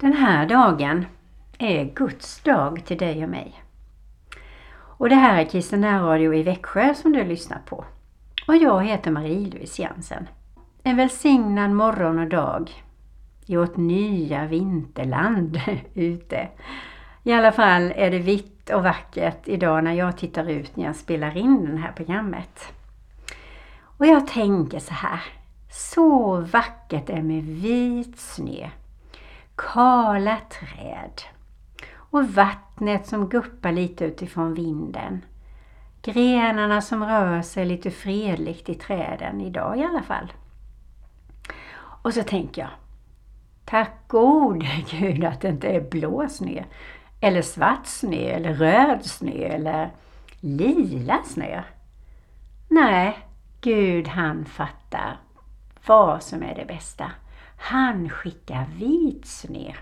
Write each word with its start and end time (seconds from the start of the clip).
Den 0.00 0.12
här 0.12 0.46
dagen 0.46 1.06
är 1.58 1.84
Guds 1.84 2.40
dag 2.40 2.84
till 2.84 2.98
dig 2.98 3.24
och 3.24 3.30
mig. 3.30 3.62
Och 4.72 5.08
det 5.08 5.14
här 5.14 5.40
är 5.40 5.44
Kristen 5.44 6.00
Radio 6.00 6.34
i 6.34 6.42
Växjö 6.42 6.94
som 6.94 7.12
du 7.12 7.24
lyssnar 7.24 7.58
på. 7.66 7.84
Och 8.46 8.56
jag 8.56 8.84
heter 8.84 9.10
Marie-Louise 9.10 9.82
Jensen. 9.82 10.28
En 10.82 10.96
välsignad 10.96 11.70
morgon 11.70 12.18
och 12.18 12.28
dag 12.28 12.70
i 13.46 13.56
vårt 13.56 13.76
nya 13.76 14.46
vinterland 14.46 15.60
ute. 15.94 16.48
I 17.22 17.32
alla 17.32 17.52
fall 17.52 17.92
är 17.96 18.10
det 18.10 18.18
vitt 18.18 18.70
och 18.70 18.82
vackert 18.82 19.48
idag 19.48 19.84
när 19.84 19.92
jag 19.92 20.16
tittar 20.16 20.50
ut 20.50 20.76
när 20.76 20.84
jag 20.84 20.96
spelar 20.96 21.36
in 21.36 21.64
det 21.64 21.80
här 21.82 21.92
programmet. 21.92 22.72
Och 23.82 24.06
jag 24.06 24.26
tänker 24.26 24.78
så 24.78 24.94
här. 24.94 25.20
Så 25.70 26.36
vackert 26.40 27.06
det 27.06 27.12
är 27.12 27.22
med 27.22 27.42
vit 27.42 28.18
snö, 28.18 28.70
kala 29.60 30.36
träd 30.50 31.22
och 31.94 32.28
vattnet 32.28 33.06
som 33.06 33.28
guppar 33.28 33.72
lite 33.72 34.04
utifrån 34.04 34.54
vinden. 34.54 35.24
Grenarna 36.02 36.80
som 36.80 37.04
rör 37.04 37.42
sig 37.42 37.64
lite 37.64 37.90
fredligt 37.90 38.68
i 38.68 38.74
träden 38.74 39.40
idag 39.40 39.78
i 39.78 39.84
alla 39.84 40.02
fall. 40.02 40.32
Och 42.02 42.14
så 42.14 42.22
tänker 42.22 42.62
jag, 42.62 42.70
tack 43.64 44.08
gode 44.08 44.66
Gud 44.90 45.24
att 45.24 45.40
det 45.40 45.48
inte 45.48 45.68
är 45.68 45.90
blå 45.90 46.28
snö, 46.28 46.64
eller 47.20 47.42
svart 47.42 47.86
snö, 47.86 48.16
eller 48.16 48.54
röd 48.54 49.04
snö, 49.04 49.46
eller 49.46 49.90
lila 50.40 51.18
snö. 51.24 51.62
Nej, 52.68 53.18
Gud 53.60 54.08
han 54.08 54.44
fattar 54.44 55.16
vad 55.86 56.22
som 56.22 56.42
är 56.42 56.54
det 56.54 56.64
bästa. 56.64 57.10
Han 57.62 58.08
skickar 58.10 58.66
vit 58.66 59.26
snö 59.26 59.72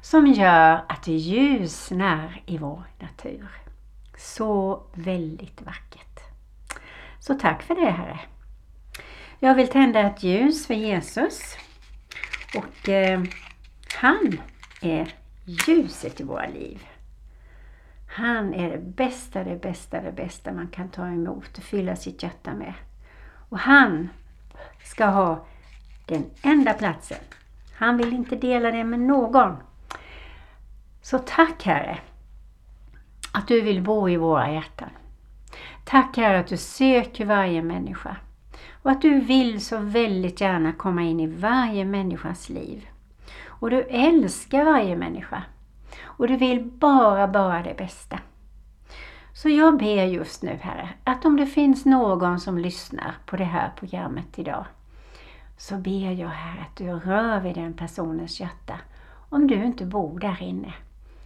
som 0.00 0.26
gör 0.26 0.84
att 0.88 1.02
det 1.02 1.12
ljusnar 1.12 2.42
i 2.46 2.58
vår 2.58 2.82
natur. 2.98 3.48
Så 4.18 4.82
väldigt 4.92 5.62
vackert. 5.62 6.20
Så 7.18 7.34
tack 7.34 7.62
för 7.62 7.74
det 7.74 7.90
Herre. 7.90 8.20
Jag 9.38 9.54
vill 9.54 9.68
tända 9.68 10.00
ett 10.00 10.22
ljus 10.22 10.66
för 10.66 10.74
Jesus 10.74 11.56
och 12.56 12.88
eh, 12.88 13.22
han 13.94 14.40
är 14.82 15.14
ljuset 15.44 16.20
i 16.20 16.24
våra 16.24 16.46
liv. 16.46 16.86
Han 18.08 18.54
är 18.54 18.70
det 18.70 18.78
bästa, 18.78 19.44
det 19.44 19.56
bästa, 19.56 20.00
det 20.00 20.12
bästa 20.12 20.52
man 20.52 20.68
kan 20.68 20.88
ta 20.88 21.06
emot 21.06 21.58
och 21.58 21.64
fylla 21.64 21.96
sitt 21.96 22.22
hjärta 22.22 22.54
med. 22.54 22.74
Och 23.48 23.58
han 23.58 24.08
ska 24.84 25.06
ha 25.06 25.46
den 26.06 26.24
enda 26.42 26.72
platsen. 26.72 27.18
Han 27.74 27.96
vill 27.96 28.12
inte 28.12 28.36
dela 28.36 28.70
det 28.70 28.84
med 28.84 29.00
någon. 29.00 29.56
Så 31.02 31.18
tack 31.18 31.64
Herre 31.64 31.98
att 33.32 33.48
du 33.48 33.60
vill 33.60 33.82
bo 33.82 34.08
i 34.08 34.16
våra 34.16 34.52
hjärtan. 34.52 34.90
Tack 35.84 36.16
Herre 36.16 36.38
att 36.38 36.46
du 36.46 36.56
söker 36.56 37.24
varje 37.24 37.62
människa 37.62 38.16
och 38.82 38.90
att 38.90 39.02
du 39.02 39.20
vill 39.20 39.64
så 39.64 39.78
väldigt 39.78 40.40
gärna 40.40 40.72
komma 40.72 41.02
in 41.02 41.20
i 41.20 41.26
varje 41.26 41.84
människas 41.84 42.48
liv. 42.48 42.86
Och 43.46 43.70
du 43.70 43.82
älskar 43.82 44.64
varje 44.64 44.96
människa 44.96 45.42
och 46.02 46.28
du 46.28 46.36
vill 46.36 46.64
bara, 46.64 47.28
bara 47.28 47.62
det 47.62 47.76
bästa. 47.76 48.18
Så 49.34 49.48
jag 49.48 49.78
ber 49.78 50.04
just 50.04 50.42
nu 50.42 50.58
Herre, 50.62 50.88
att 51.04 51.24
om 51.24 51.36
det 51.36 51.46
finns 51.46 51.84
någon 51.84 52.40
som 52.40 52.58
lyssnar 52.58 53.14
på 53.26 53.36
det 53.36 53.44
här 53.44 53.72
programmet 53.76 54.38
idag, 54.38 54.64
så 55.62 55.76
ber 55.76 56.12
jag 56.12 56.28
här 56.28 56.60
att 56.60 56.76
du 56.76 56.92
rör 56.92 57.40
vid 57.40 57.54
den 57.54 57.74
personens 57.74 58.40
hjärta, 58.40 58.78
om 59.28 59.46
du 59.46 59.64
inte 59.64 59.84
bor 59.84 60.18
där 60.18 60.42
inne. 60.42 60.74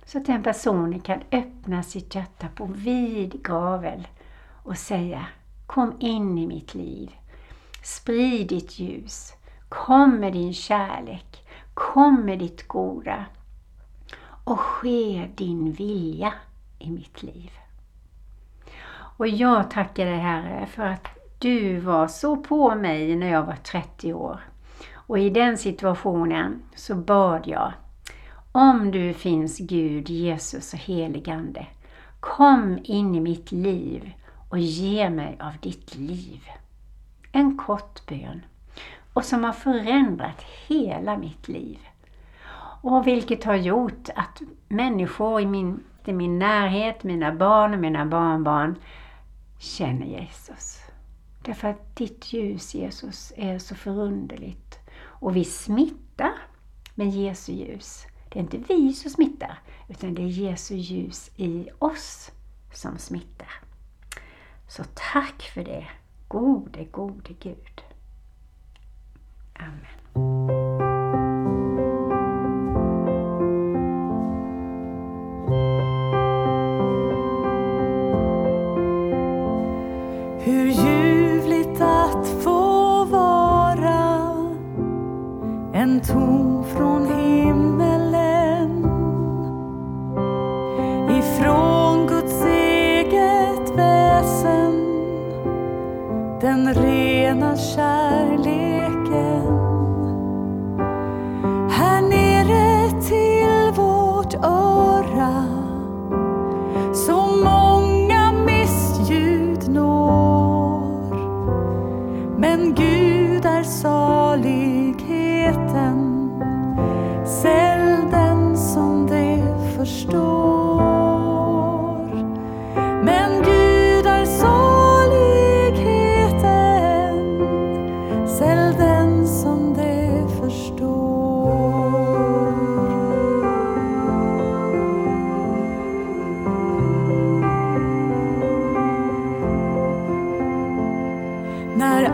Så 0.04 0.18
att 0.18 0.26
den 0.26 0.42
personen 0.42 1.00
kan 1.00 1.20
öppna 1.32 1.82
sitt 1.82 2.14
hjärta 2.14 2.48
på 2.54 2.64
vid 2.64 3.42
gavel 3.42 4.08
och 4.62 4.78
säga 4.78 5.26
Kom 5.66 5.96
in 5.98 6.38
i 6.38 6.46
mitt 6.46 6.74
liv. 6.74 7.14
Sprid 7.82 8.48
ditt 8.48 8.78
ljus. 8.78 9.32
Kom 9.68 10.16
med 10.16 10.32
din 10.32 10.54
kärlek. 10.54 11.48
Kom 11.74 12.24
med 12.24 12.38
ditt 12.38 12.68
goda. 12.68 13.24
Och 14.44 14.60
ske 14.60 15.28
din 15.36 15.72
vilja 15.72 16.32
i 16.78 16.90
mitt 16.90 17.22
liv. 17.22 17.50
Och 19.16 19.28
jag 19.28 19.70
tackar 19.70 20.06
dig 20.06 20.18
Herre 20.18 20.66
för 20.66 20.82
att 20.82 21.15
du 21.38 21.78
var 21.78 22.08
så 22.08 22.36
på 22.36 22.74
mig 22.74 23.16
när 23.16 23.32
jag 23.32 23.42
var 23.42 23.56
30 23.56 24.12
år. 24.12 24.40
Och 24.94 25.18
i 25.18 25.30
den 25.30 25.58
situationen 25.58 26.62
så 26.74 26.94
bad 26.94 27.42
jag 27.46 27.72
om 28.52 28.90
du 28.90 29.12
finns 29.12 29.58
Gud, 29.58 30.08
Jesus 30.10 30.72
och 30.72 30.78
heligande, 30.78 31.66
kom 32.20 32.78
in 32.82 33.14
i 33.14 33.20
mitt 33.20 33.52
liv 33.52 34.12
och 34.48 34.58
ge 34.58 35.10
mig 35.10 35.38
av 35.40 35.52
ditt 35.62 35.94
liv. 35.94 36.40
En 37.32 37.56
kort 37.56 38.06
bön 38.06 38.42
och 39.12 39.24
som 39.24 39.44
har 39.44 39.52
förändrat 39.52 40.42
hela 40.66 41.18
mitt 41.18 41.48
liv. 41.48 41.78
Och 42.82 43.06
vilket 43.06 43.44
har 43.44 43.56
gjort 43.56 44.08
att 44.14 44.42
människor 44.68 45.40
i 45.40 45.46
min, 45.46 45.84
i 46.04 46.12
min 46.12 46.38
närhet, 46.38 47.04
mina 47.04 47.32
barn 47.32 47.74
och 47.74 47.80
mina 47.80 48.06
barnbarn 48.06 48.76
känner 49.58 50.06
Jesus. 50.06 50.85
Därför 51.46 51.68
att 51.68 51.96
ditt 51.96 52.32
ljus 52.32 52.74
Jesus 52.74 53.32
är 53.36 53.58
så 53.58 53.74
förunderligt. 53.74 54.78
Och 54.98 55.36
vi 55.36 55.44
smittar 55.44 56.32
med 56.94 57.10
Jesu 57.10 57.52
ljus. 57.52 58.06
Det 58.28 58.38
är 58.38 58.42
inte 58.42 58.58
vi 58.58 58.92
som 58.92 59.10
smittar, 59.10 59.58
utan 59.88 60.14
det 60.14 60.22
är 60.22 60.26
Jesu 60.26 60.74
ljus 60.74 61.30
i 61.36 61.68
oss 61.78 62.30
som 62.72 62.98
smittar. 62.98 63.50
Så 64.68 64.84
tack 64.94 65.42
för 65.42 65.64
det, 65.64 65.86
gode, 66.28 66.84
gode 66.84 67.32
Gud. 67.40 67.82
Amen. 69.54 70.85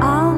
All 0.03 0.32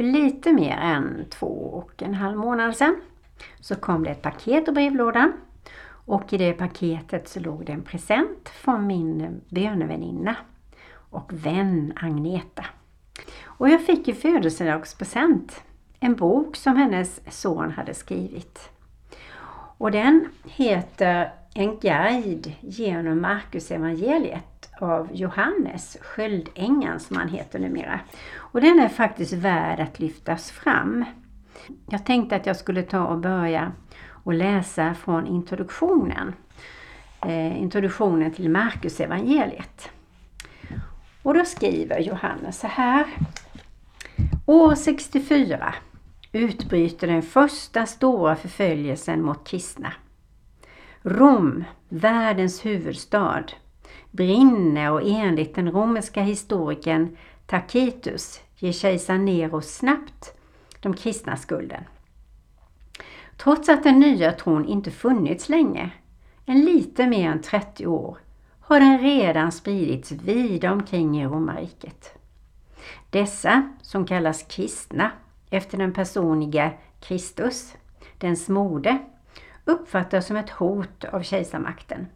För 0.00 0.04
lite 0.04 0.52
mer 0.52 0.76
än 0.76 1.24
två 1.30 1.46
och 1.46 2.02
en 2.02 2.14
halv 2.14 2.38
månad 2.38 2.76
sedan 2.76 3.00
så 3.60 3.74
kom 3.74 4.04
det 4.04 4.10
ett 4.10 4.22
paket 4.22 4.68
i 4.68 4.72
brevlådan 4.72 5.32
och 6.06 6.32
i 6.32 6.38
det 6.38 6.52
paketet 6.52 7.28
så 7.28 7.40
låg 7.40 7.66
det 7.66 7.72
en 7.72 7.82
present 7.82 8.48
från 8.48 8.86
min 8.86 9.40
böneväninna 9.48 10.36
och 10.92 11.32
vän 11.32 11.92
Agneta. 11.96 12.64
Och 13.44 13.68
jag 13.68 13.86
fick 13.86 14.08
i 14.08 14.12
födelsedagspresent 14.12 15.62
en 15.98 16.16
bok 16.16 16.56
som 16.56 16.76
hennes 16.76 17.20
son 17.40 17.70
hade 17.70 17.94
skrivit. 17.94 18.70
Och 19.78 19.90
den 19.90 20.28
heter 20.44 21.32
En 21.54 21.78
guide 21.78 22.52
genom 22.60 23.20
Markus 23.20 23.70
evangeliet 23.70 24.59
av 24.82 25.08
Johannes 25.12 25.96
Sköldängan 26.00 27.00
som 27.00 27.16
han 27.16 27.28
heter 27.28 27.58
numera. 27.58 28.00
Och 28.36 28.60
den 28.60 28.78
är 28.78 28.88
faktiskt 28.88 29.32
värd 29.32 29.80
att 29.80 30.00
lyftas 30.00 30.50
fram. 30.50 31.04
Jag 31.90 32.06
tänkte 32.06 32.36
att 32.36 32.46
jag 32.46 32.56
skulle 32.56 32.82
ta 32.82 33.04
och 33.04 33.18
börja 33.18 33.72
och 34.24 34.34
läsa 34.34 34.94
från 34.94 35.26
introduktionen. 35.26 36.34
Eh, 37.26 37.62
introduktionen 37.62 38.32
till 38.32 38.50
Marcus 38.50 39.00
evangeliet. 39.00 39.90
Och 41.22 41.34
då 41.34 41.44
skriver 41.44 41.98
Johannes 41.98 42.58
så 42.58 42.66
här. 42.66 43.06
År 44.46 44.74
64 44.74 45.74
utbryter 46.32 47.06
den 47.06 47.22
första 47.22 47.86
stora 47.86 48.36
förföljelsen 48.36 49.22
mot 49.22 49.48
kristna. 49.48 49.92
Rom, 51.02 51.64
världens 51.88 52.66
huvudstad, 52.66 53.44
brinner 54.10 54.92
och 54.92 55.02
enligt 55.04 55.54
den 55.54 55.70
romerska 55.70 56.22
historikern 56.22 57.16
Tacitus 57.46 58.40
ger 58.56 58.72
kejsar 58.72 59.18
Nero 59.18 59.60
snabbt 59.60 60.34
de 60.80 60.94
kristna 60.94 61.36
skulden. 61.36 61.84
Trots 63.36 63.68
att 63.68 63.82
den 63.82 64.00
nya 64.00 64.32
tron 64.32 64.66
inte 64.66 64.90
funnits 64.90 65.48
länge, 65.48 65.90
en 66.46 66.64
lite 66.64 67.06
mer 67.06 67.30
än 67.30 67.42
30 67.42 67.86
år, 67.86 68.18
har 68.60 68.80
den 68.80 68.98
redan 68.98 69.52
spridits 69.52 70.12
vida 70.12 70.72
omkring 70.72 71.20
i 71.20 71.26
romarriket. 71.26 72.14
Dessa, 73.10 73.68
som 73.82 74.06
kallas 74.06 74.42
kristna 74.42 75.10
efter 75.50 75.78
den 75.78 75.92
personliga 75.92 76.72
Kristus, 77.00 77.74
dens 78.18 78.48
mode, 78.48 78.98
uppfattas 79.64 80.26
som 80.26 80.36
ett 80.36 80.50
hot 80.50 81.04
av 81.04 81.22
kejsarmakten. 81.22 82.06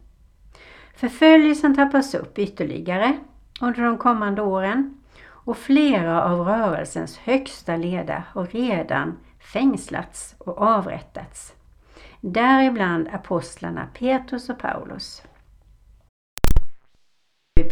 Förföljelsen 0.95 1.75
trappas 1.75 2.15
upp 2.15 2.39
ytterligare 2.39 3.17
under 3.61 3.83
de 3.83 3.97
kommande 3.97 4.41
åren 4.41 4.97
och 5.27 5.57
flera 5.57 6.23
av 6.23 6.39
rörelsens 6.39 7.17
högsta 7.17 7.75
ledare 7.75 8.23
har 8.29 8.45
redan 8.45 9.17
fängslats 9.53 10.35
och 10.37 10.61
avrättats. 10.61 11.53
Däribland 12.21 13.07
apostlarna 13.07 13.87
Petrus 13.93 14.49
och 14.49 14.59
Paulus. 14.59 15.23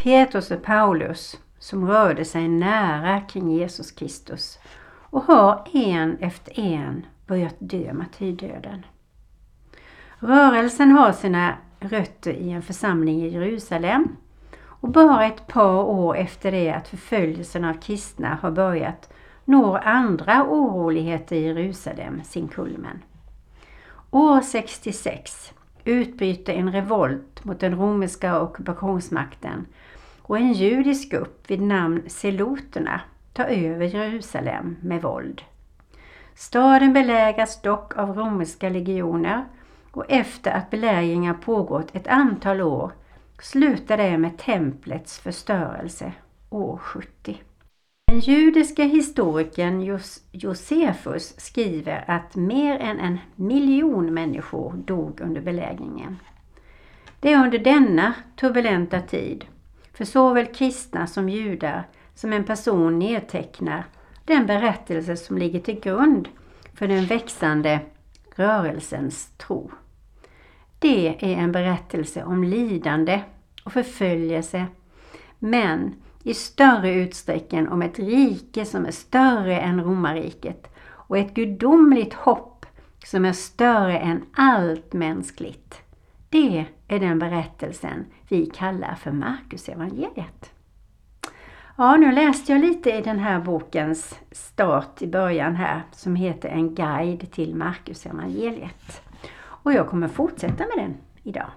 Petrus 0.03 0.51
och 0.51 0.63
Paulus 0.63 1.39
som 1.59 1.87
rörde 1.87 2.25
sig 2.25 2.47
nära 2.47 3.21
kring 3.21 3.51
Jesus 3.51 3.91
Kristus 3.91 4.59
och 5.09 5.23
har 5.23 5.67
en 5.73 6.17
efter 6.17 6.59
en 6.59 7.05
börjat 7.27 7.55
dö 7.59 7.93
martyrdöden. 7.93 8.85
Rörelsen 10.19 10.91
har 10.91 11.11
sina 11.11 11.57
rötter 11.83 12.33
i 12.33 12.51
en 12.51 12.61
församling 12.61 13.21
i 13.21 13.29
Jerusalem 13.29 14.07
och 14.65 14.89
bara 14.89 15.25
ett 15.25 15.47
par 15.47 15.83
år 15.83 16.17
efter 16.17 16.51
det 16.51 16.71
att 16.71 16.87
förföljelsen 16.87 17.65
av 17.65 17.73
kristna 17.73 18.37
har 18.41 18.51
börjat 18.51 19.13
når 19.45 19.77
andra 19.77 20.43
oroligheter 20.43 21.35
i 21.35 21.45
Jerusalem 21.45 22.21
sin 22.23 22.47
kulmen. 22.47 22.99
År 24.11 24.41
66 24.41 25.53
utbryter 25.83 26.53
en 26.53 26.71
revolt 26.71 27.43
mot 27.43 27.59
den 27.59 27.75
romerska 27.75 28.41
ockupationsmakten 28.41 29.65
och 30.21 30.37
en 30.37 30.53
judisk 30.53 31.11
grupp 31.11 31.51
vid 31.51 31.61
namn 31.61 32.03
Seloterna 32.07 33.01
tar 33.33 33.45
över 33.45 33.85
Jerusalem 33.85 34.75
med 34.81 35.01
våld. 35.01 35.41
Staden 36.35 36.93
belägras 36.93 37.61
dock 37.61 37.97
av 37.97 38.17
romerska 38.17 38.69
legioner 38.69 39.45
och 39.93 40.05
efter 40.11 40.51
att 40.51 40.69
belägringen 40.69 41.39
pågått 41.39 41.95
ett 41.95 42.07
antal 42.07 42.61
år 42.61 42.91
slutar 43.41 43.97
det 43.97 44.17
med 44.17 44.37
templets 44.37 45.19
förstörelse 45.19 46.11
år 46.49 46.77
70. 46.77 47.37
Den 48.07 48.19
judiska 48.19 48.83
historikern 48.83 49.81
Jos 49.81 50.23
Josefus 50.31 51.39
skriver 51.39 52.03
att 52.07 52.35
mer 52.35 52.79
än 52.79 52.99
en 52.99 53.17
miljon 53.35 54.13
människor 54.13 54.73
dog 54.73 55.21
under 55.21 55.41
belägringen. 55.41 56.17
Det 57.19 57.33
är 57.33 57.43
under 57.45 57.59
denna 57.59 58.13
turbulenta 58.35 59.01
tid, 59.01 59.45
för 59.93 60.05
såväl 60.05 60.45
kristna 60.45 61.07
som 61.07 61.29
judar, 61.29 61.83
som 62.15 62.33
en 62.33 62.43
person 62.43 62.99
nedtecknar 62.99 63.83
den 64.25 64.45
berättelse 64.45 65.17
som 65.17 65.37
ligger 65.37 65.59
till 65.59 65.79
grund 65.79 66.29
för 66.73 66.87
den 66.87 67.05
växande 67.05 67.79
rörelsens 68.35 69.29
tro. 69.37 69.71
Det 70.83 71.07
är 71.07 71.37
en 71.37 71.51
berättelse 71.51 72.23
om 72.23 72.43
lidande 72.43 73.21
och 73.63 73.73
förföljelse, 73.73 74.65
men 75.39 75.95
i 76.23 76.33
större 76.33 76.93
utsträckning 76.93 77.69
om 77.69 77.81
ett 77.81 77.99
rike 77.99 78.65
som 78.65 78.85
är 78.85 78.91
större 78.91 79.59
än 79.59 79.83
romarriket 79.83 80.75
och 80.87 81.17
ett 81.17 81.33
gudomligt 81.33 82.13
hopp 82.13 82.65
som 83.05 83.25
är 83.25 83.33
större 83.33 83.97
än 83.99 84.25
allt 84.33 84.93
mänskligt. 84.93 85.81
Det 86.29 86.65
är 86.87 86.99
den 86.99 87.19
berättelsen 87.19 88.05
vi 88.29 88.45
kallar 88.45 88.95
för 88.95 89.11
Markusevangeliet. 89.11 90.51
Ja, 91.77 91.95
nu 91.95 92.11
läste 92.11 92.51
jag 92.51 92.61
lite 92.61 92.89
i 92.89 93.01
den 93.01 93.19
här 93.19 93.39
bokens 93.39 94.19
start 94.31 95.01
i 95.01 95.07
början 95.07 95.55
här 95.55 95.81
som 95.91 96.15
heter 96.15 96.49
En 96.49 96.75
guide 96.75 97.31
till 97.31 97.55
Markusevangeliet. 97.55 99.01
Och 99.63 99.73
jag 99.73 99.87
kommer 99.87 100.07
fortsätta 100.07 100.65
med 100.75 100.77
den 100.77 100.97
idag. 101.23 101.49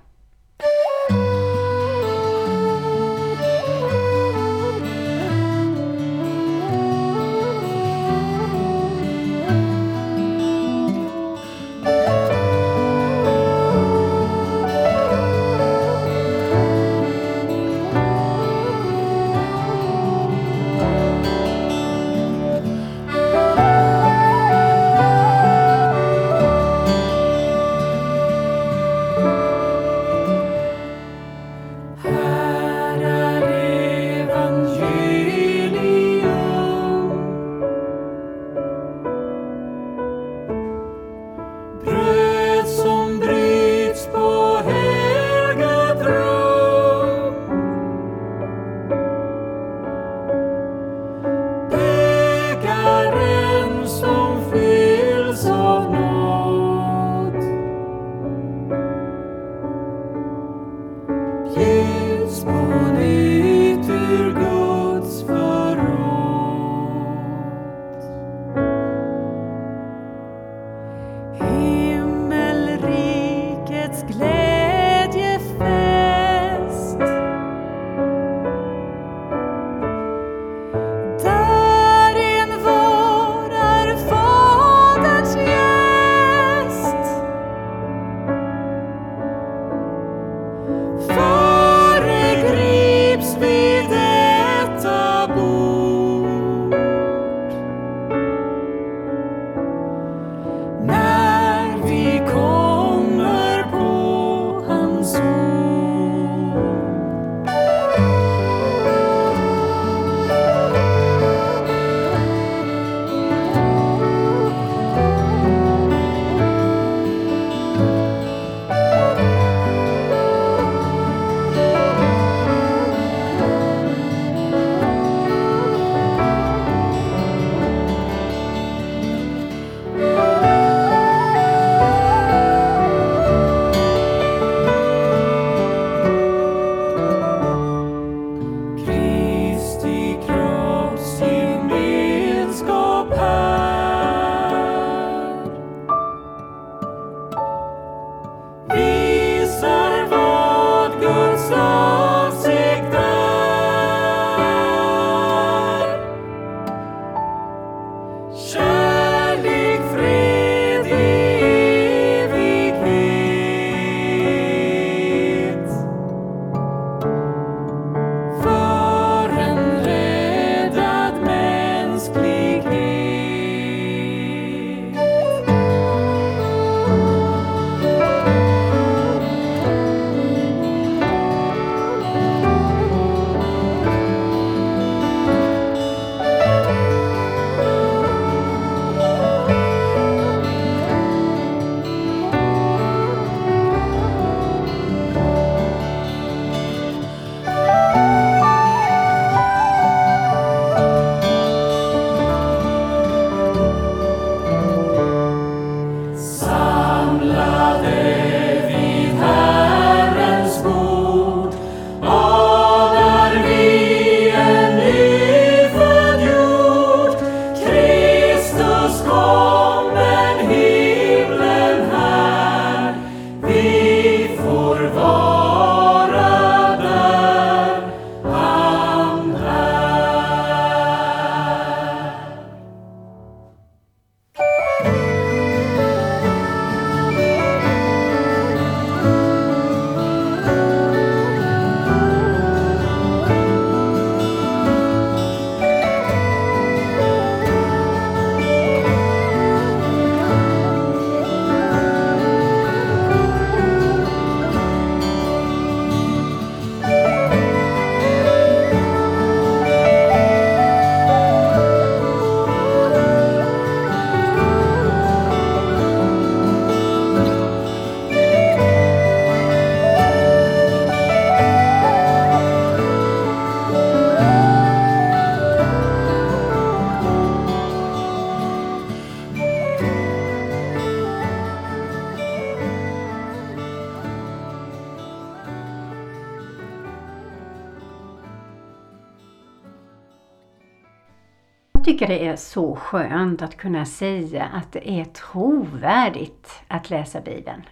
Tycker 292.06 292.24
det 292.24 292.30
är 292.30 292.36
så 292.36 292.76
skönt 292.76 293.42
att 293.42 293.56
kunna 293.56 293.84
säga 293.84 294.44
att 294.44 294.72
det 294.72 294.90
är 294.90 295.04
trovärdigt 295.04 296.50
att 296.68 296.90
läsa 296.90 297.20
Bibeln. 297.20 297.62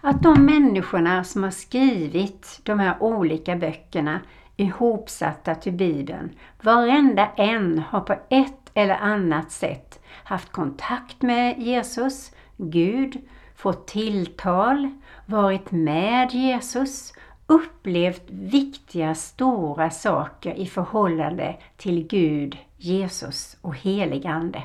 Att 0.00 0.22
de 0.22 0.46
människorna 0.46 1.24
som 1.24 1.42
har 1.42 1.50
skrivit 1.50 2.60
de 2.62 2.80
här 2.80 3.02
olika 3.02 3.56
böckerna 3.56 4.20
ihopsatta 4.56 5.54
till 5.54 5.72
Bibeln, 5.72 6.30
varenda 6.62 7.28
en 7.36 7.78
har 7.88 8.00
på 8.00 8.12
ett 8.28 8.70
eller 8.74 8.94
annat 8.94 9.50
sätt 9.50 10.00
haft 10.24 10.52
kontakt 10.52 11.22
med 11.22 11.58
Jesus, 11.58 12.32
Gud, 12.56 13.16
fått 13.56 13.86
tilltal, 13.86 14.90
varit 15.26 15.70
med 15.70 16.32
Jesus, 16.32 17.12
upplevt 17.46 18.22
viktiga 18.28 19.14
stora 19.14 19.90
saker 19.90 20.54
i 20.54 20.66
förhållande 20.66 21.56
till 21.76 22.06
Gud, 22.06 22.58
Jesus 22.84 23.56
och 23.60 23.76
helig 23.76 24.26
Ande. 24.26 24.62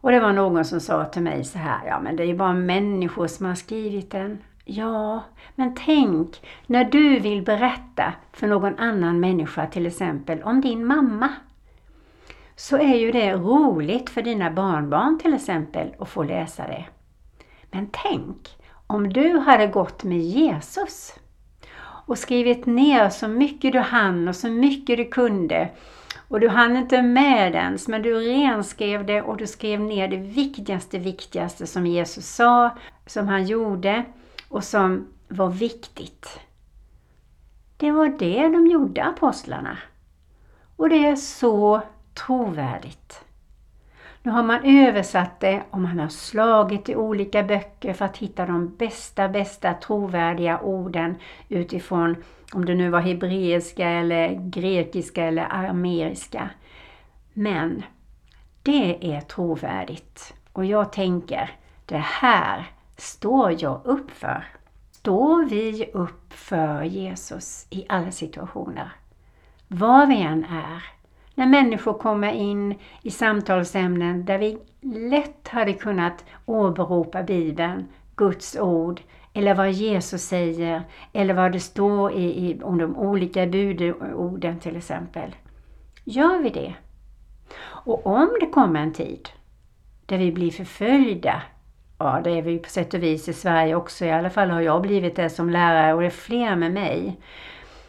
Och 0.00 0.10
det 0.10 0.20
var 0.20 0.32
någon 0.32 0.64
som 0.64 0.80
sa 0.80 1.04
till 1.04 1.22
mig 1.22 1.44
så 1.44 1.58
här, 1.58 1.86
ja 1.86 2.00
men 2.00 2.16
det 2.16 2.22
är 2.22 2.26
ju 2.26 2.36
bara 2.36 2.52
människor 2.52 3.26
som 3.26 3.46
har 3.46 3.54
skrivit 3.54 4.10
den. 4.10 4.38
Ja, 4.64 5.24
men 5.54 5.74
tänk 5.74 6.42
när 6.66 6.84
du 6.84 7.18
vill 7.20 7.42
berätta 7.42 8.12
för 8.32 8.46
någon 8.46 8.78
annan 8.78 9.20
människa 9.20 9.66
till 9.66 9.86
exempel 9.86 10.42
om 10.42 10.60
din 10.60 10.86
mamma. 10.86 11.28
Så 12.56 12.76
är 12.76 12.94
ju 12.94 13.12
det 13.12 13.32
roligt 13.32 14.10
för 14.10 14.22
dina 14.22 14.50
barnbarn 14.50 15.18
till 15.18 15.34
exempel 15.34 15.94
att 15.98 16.08
få 16.08 16.22
läsa 16.22 16.66
det. 16.66 16.84
Men 17.70 17.88
tänk 17.92 18.56
om 18.86 19.12
du 19.12 19.38
hade 19.38 19.66
gått 19.66 20.04
med 20.04 20.20
Jesus 20.20 21.14
och 22.06 22.18
skrivit 22.18 22.66
ner 22.66 23.08
så 23.08 23.28
mycket 23.28 23.72
du 23.72 23.78
hann 23.78 24.28
och 24.28 24.36
så 24.36 24.48
mycket 24.48 24.96
du 24.96 25.04
kunde 25.04 25.70
och 26.28 26.40
du 26.40 26.48
hann 26.48 26.76
inte 26.76 27.02
med 27.02 27.54
ens, 27.54 27.88
men 27.88 28.02
du 28.02 28.14
renskrev 28.14 29.06
det 29.06 29.22
och 29.22 29.36
du 29.36 29.46
skrev 29.46 29.80
ner 29.80 30.08
det 30.08 30.16
viktigaste, 30.16 30.98
viktigaste 30.98 31.66
som 31.66 31.86
Jesus 31.86 32.26
sa, 32.26 32.70
som 33.06 33.28
han 33.28 33.46
gjorde 33.46 34.04
och 34.48 34.64
som 34.64 35.06
var 35.28 35.50
viktigt. 35.50 36.40
Det 37.76 37.92
var 37.92 38.08
det 38.08 38.48
de 38.48 38.66
gjorde, 38.66 39.04
apostlarna. 39.04 39.78
Och 40.76 40.88
det 40.88 41.06
är 41.06 41.16
så 41.16 41.82
trovärdigt. 42.14 43.24
Nu 44.24 44.30
har 44.30 44.42
man 44.42 44.64
översatt 44.64 45.40
det 45.40 45.62
och 45.70 45.80
man 45.80 45.98
har 45.98 46.08
slagit 46.08 46.88
i 46.88 46.96
olika 46.96 47.42
böcker 47.42 47.92
för 47.92 48.04
att 48.04 48.16
hitta 48.16 48.46
de 48.46 48.76
bästa, 48.76 49.28
bästa 49.28 49.74
trovärdiga 49.74 50.60
orden 50.60 51.16
utifrån 51.48 52.16
om 52.52 52.64
det 52.64 52.74
nu 52.74 52.90
var 52.90 53.00
hebreiska 53.00 53.88
eller 53.88 54.34
grekiska 54.34 55.24
eller 55.24 55.46
arameiska. 55.50 56.50
Men 57.32 57.82
det 58.62 59.14
är 59.14 59.20
trovärdigt 59.20 60.34
och 60.52 60.64
jag 60.64 60.92
tänker, 60.92 61.50
det 61.86 62.04
här 62.04 62.66
står 62.96 63.62
jag 63.62 63.80
upp 63.84 64.10
för. 64.10 64.44
Står 64.90 65.44
vi 65.44 65.90
upp 65.94 66.32
för 66.32 66.82
Jesus 66.82 67.66
i 67.70 67.86
alla 67.88 68.10
situationer? 68.10 68.92
Var 69.68 70.06
vi 70.06 70.22
än 70.22 70.44
är. 70.44 70.93
När 71.34 71.46
människor 71.46 71.92
kommer 71.92 72.32
in 72.32 72.74
i 73.02 73.10
samtalsämnen 73.10 74.24
där 74.24 74.38
vi 74.38 74.58
lätt 74.80 75.48
hade 75.48 75.72
kunnat 75.72 76.24
åberopa 76.46 77.22
Bibeln, 77.22 77.88
Guds 78.16 78.56
ord, 78.56 79.00
eller 79.32 79.54
vad 79.54 79.72
Jesus 79.72 80.22
säger, 80.22 80.82
eller 81.12 81.34
vad 81.34 81.52
det 81.52 81.60
står 81.60 82.12
i, 82.12 82.24
i, 82.24 82.60
om 82.62 82.78
de 82.78 82.96
olika 82.96 83.46
budorden 83.46 84.58
till 84.58 84.76
exempel. 84.76 85.34
Gör 86.04 86.42
vi 86.42 86.50
det? 86.50 86.74
Och 87.66 88.06
om 88.06 88.28
det 88.40 88.46
kommer 88.46 88.80
en 88.80 88.92
tid 88.92 89.28
där 90.06 90.18
vi 90.18 90.32
blir 90.32 90.50
förföljda 90.50 91.42
Ja, 91.98 92.20
det 92.24 92.30
är 92.30 92.42
vi 92.42 92.58
på 92.58 92.68
sätt 92.68 92.94
och 92.94 93.02
vis 93.02 93.28
i 93.28 93.32
Sverige 93.32 93.74
också. 93.74 94.04
I 94.04 94.10
alla 94.10 94.30
fall 94.30 94.50
har 94.50 94.60
jag 94.60 94.82
blivit 94.82 95.16
det 95.16 95.30
som 95.30 95.50
lärare 95.50 95.94
och 95.94 96.00
det 96.00 96.06
är 96.06 96.10
fler 96.10 96.56
med 96.56 96.72
mig. 96.72 97.20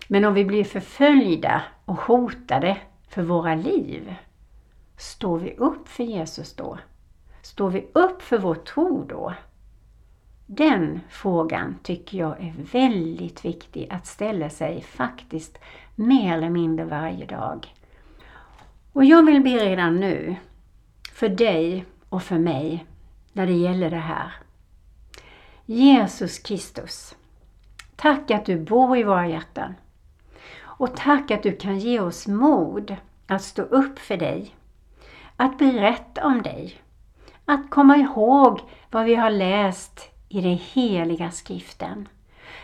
Men 0.07 0.25
om 0.25 0.33
vi 0.33 0.45
blir 0.45 0.63
förföljda 0.63 1.61
och 1.85 1.95
hotade 1.95 2.77
för 3.15 3.23
våra 3.23 3.55
liv, 3.55 4.15
står 4.97 5.39
vi 5.39 5.55
upp 5.55 5.87
för 5.87 6.03
Jesus 6.03 6.55
då? 6.55 6.79
Står 7.41 7.69
vi 7.69 7.87
upp 7.93 8.21
för 8.21 8.37
vår 8.37 8.55
tro 8.55 9.03
då? 9.03 9.33
Den 10.45 10.99
frågan 11.09 11.75
tycker 11.83 12.17
jag 12.17 12.39
är 12.39 12.53
väldigt 12.71 13.45
viktig 13.45 13.87
att 13.91 14.05
ställa 14.05 14.49
sig 14.49 14.81
faktiskt 14.81 15.57
mer 15.95 16.33
eller 16.33 16.49
mindre 16.49 16.85
varje 16.85 17.25
dag. 17.25 17.73
Och 18.93 19.05
jag 19.05 19.25
vill 19.25 19.41
be 19.41 19.49
redan 19.49 19.95
nu, 19.95 20.35
för 21.11 21.29
dig 21.29 21.85
och 22.09 22.23
för 22.23 22.37
mig, 22.39 22.85
när 23.33 23.47
det 23.47 23.53
gäller 23.53 23.89
det 23.89 23.95
här. 23.95 24.33
Jesus 25.65 26.39
Kristus, 26.39 27.15
tack 27.95 28.31
att 28.31 28.45
du 28.45 28.59
bor 28.59 28.97
i 28.97 29.03
våra 29.03 29.27
hjärtan. 29.27 29.73
Och 30.77 30.95
tack 30.95 31.31
att 31.31 31.43
du 31.43 31.51
kan 31.51 31.79
ge 31.79 31.99
oss 31.99 32.27
mod 32.27 32.95
att 33.27 33.41
stå 33.41 33.61
upp 33.61 33.99
för 33.99 34.17
dig, 34.17 34.55
att 35.35 35.57
berätta 35.57 36.25
om 36.25 36.41
dig, 36.41 36.75
att 37.45 37.69
komma 37.69 37.97
ihåg 37.97 38.59
vad 38.91 39.05
vi 39.05 39.15
har 39.15 39.29
läst 39.29 40.09
i 40.29 40.41
den 40.41 40.59
heliga 40.73 41.31
skriften. 41.31 42.07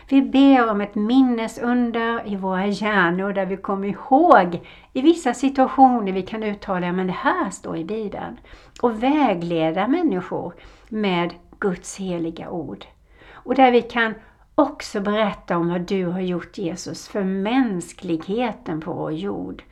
Vi 0.08 0.22
ber 0.22 0.70
om 0.70 0.80
ett 0.80 0.94
minnesunder 0.94 2.22
i 2.26 2.36
våra 2.36 2.66
hjärnor 2.66 3.32
där 3.32 3.46
vi 3.46 3.56
kommer 3.56 3.88
ihåg 3.88 4.60
i 4.92 5.00
vissa 5.00 5.34
situationer 5.34 6.12
vi 6.12 6.22
kan 6.22 6.42
uttala 6.42 6.88
att 6.88 7.06
det 7.06 7.12
här 7.12 7.50
står 7.50 7.76
i 7.76 7.84
Bibeln. 7.84 8.40
Och 8.82 9.02
vägleda 9.02 9.88
människor 9.88 10.54
med 10.88 11.34
Guds 11.58 11.96
heliga 11.96 12.50
ord. 12.50 12.84
Och 13.32 13.54
där 13.54 13.72
vi 13.72 13.82
kan 13.82 14.14
också 14.54 15.00
berätta 15.00 15.56
om 15.56 15.68
vad 15.68 15.80
du 15.80 16.06
har 16.06 16.20
gjort 16.20 16.58
Jesus 16.58 17.08
för 17.08 17.24
mänskligheten 17.24 18.80
på 18.80 18.92
vår 18.92 19.12
jord. 19.12 19.62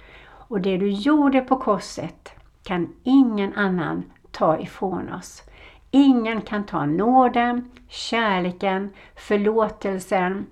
Och 0.49 0.61
det 0.61 0.77
du 0.77 0.90
gjorde 0.90 1.40
på 1.40 1.57
korset 1.57 2.33
kan 2.62 2.95
ingen 3.03 3.55
annan 3.55 4.05
ta 4.31 4.61
ifrån 4.61 5.12
oss. 5.12 5.43
Ingen 5.90 6.40
kan 6.40 6.66
ta 6.66 6.87
nåden, 6.87 7.71
kärleken, 7.88 8.90
förlåtelsen, 9.16 10.47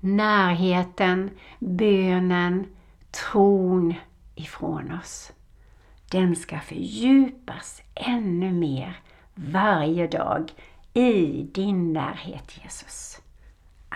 närheten, 0.00 1.30
bönen, 1.58 2.66
tron 3.10 3.94
ifrån 4.34 4.98
oss. 5.02 5.32
Den 6.10 6.36
ska 6.36 6.60
fördjupas 6.60 7.82
ännu 7.94 8.52
mer 8.52 9.00
varje 9.34 10.06
dag 10.06 10.52
i 10.94 11.42
din 11.42 11.92
närhet 11.92 12.60
Jesus. 12.62 13.20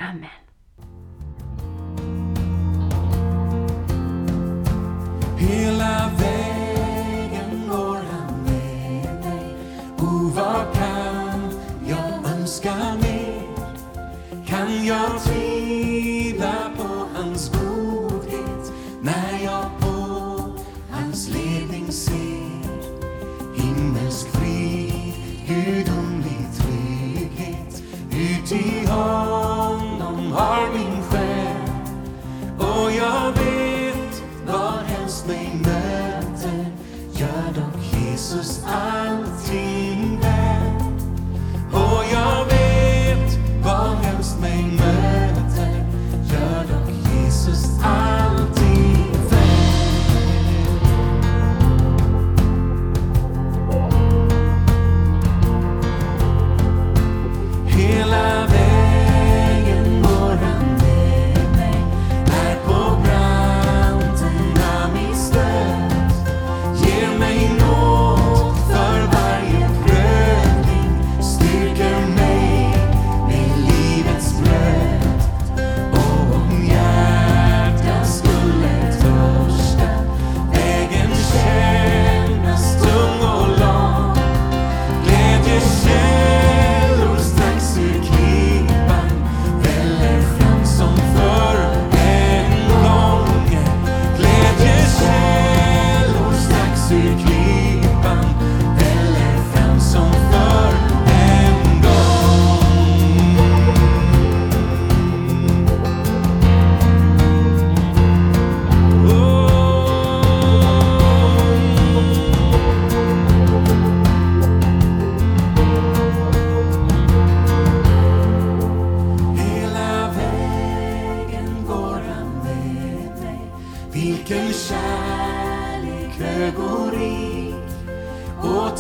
Amen. 0.01 0.31
Hela 5.39 6.11
vägen 6.19 7.69
går 7.69 8.01
han 8.11 8.43
med 8.45 9.25
mig. 9.25 9.55
O, 9.99 10.31
vad 10.35 10.75
kan 10.75 11.51
jag 11.87 12.33
önska 12.33 12.75
mer? 13.03 13.43
Kan 14.47 14.85
jag 14.87 15.23
tvivla 15.23 15.58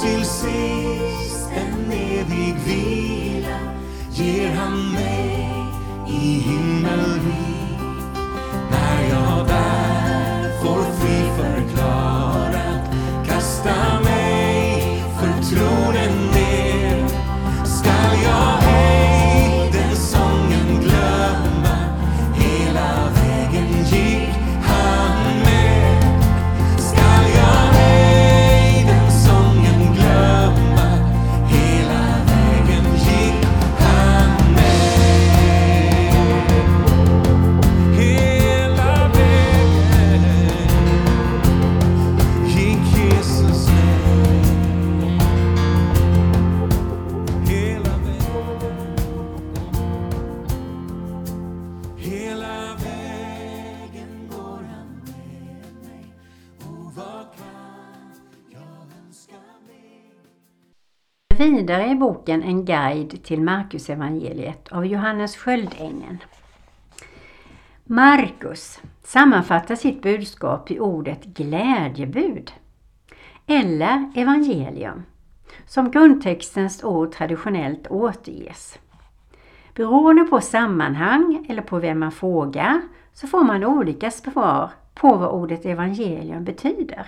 till 0.00 0.24
sist 0.24 1.48
en 1.56 1.92
evig 1.92 2.56
vila 2.66 3.58
ger 4.10 4.50
han 4.50 4.92
mig 4.92 5.48
i 6.08 6.40
himmelriket 6.40 7.57
Vidare 61.38 61.86
i 61.90 61.94
boken 61.94 62.42
En 62.42 62.64
guide 62.64 63.24
till 63.24 63.40
Markusevangeliet 63.40 64.68
av 64.68 64.86
Johannes 64.86 65.36
Sköldängen. 65.36 66.18
Markus 67.84 68.80
sammanfattar 69.02 69.74
sitt 69.74 70.02
budskap 70.02 70.70
i 70.70 70.80
ordet 70.80 71.24
glädjebud 71.24 72.52
eller 73.46 74.12
evangelium 74.14 75.02
som 75.66 75.90
grundtextens 75.90 76.84
ord 76.84 77.12
traditionellt 77.12 77.86
återges. 77.90 78.78
Beroende 79.74 80.24
på 80.24 80.40
sammanhang 80.40 81.46
eller 81.48 81.62
på 81.62 81.78
vem 81.78 81.98
man 81.98 82.12
frågar 82.12 82.80
så 83.12 83.26
får 83.26 83.44
man 83.44 83.64
olika 83.64 84.10
svar 84.10 84.70
på 84.94 85.16
vad 85.16 85.30
ordet 85.30 85.66
evangelium 85.66 86.44
betyder. 86.44 87.06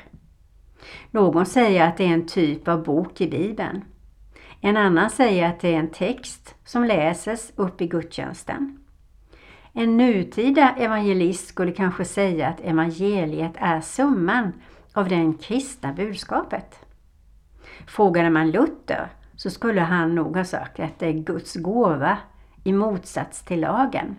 Någon 1.11 1.47
säger 1.47 1.89
att 1.89 1.97
det 1.97 2.05
är 2.05 2.15
en 2.15 2.27
typ 2.27 2.69
av 2.69 2.85
bok 2.85 3.21
i 3.21 3.29
Bibeln. 3.29 3.85
En 4.61 4.77
annan 4.77 5.11
säger 5.11 5.49
att 5.49 5.61
det 5.61 5.75
är 5.75 5.79
en 5.79 5.91
text 5.91 6.55
som 6.65 6.85
läses 6.85 7.53
upp 7.57 7.81
i 7.81 7.87
gudstjänsten. 7.87 8.79
En 9.73 9.97
nutida 9.97 10.75
evangelist 10.79 11.49
skulle 11.49 11.73
kanske 11.73 12.05
säga 12.05 12.49
att 12.49 12.61
evangeliet 12.61 13.53
är 13.57 13.81
summan 13.81 14.53
av 14.95 15.09
det 15.09 15.33
kristna 15.43 15.93
budskapet. 15.93 16.87
Frågade 17.87 18.31
man 18.31 18.51
Luther 18.51 19.09
så 19.37 19.51
skulle 19.51 19.81
han 19.81 20.15
nog 20.15 20.37
ha 20.37 20.45
sagt 20.45 20.81
att 20.81 20.99
det 20.99 21.07
är 21.07 21.13
Guds 21.13 21.55
gåva 21.55 22.19
i 22.65 22.73
motsats 22.73 23.45
till 23.45 23.61
lagen. 23.61 24.17